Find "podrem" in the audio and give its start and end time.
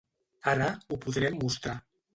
1.07-1.39